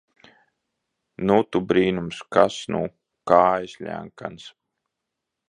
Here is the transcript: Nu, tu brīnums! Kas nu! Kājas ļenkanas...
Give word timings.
Nu, 1.31 1.35
tu 1.55 1.61
brīnums! 1.73 2.23
Kas 2.37 2.57
nu! 2.77 2.81
Kājas 3.33 3.77
ļenkanas... 3.85 4.51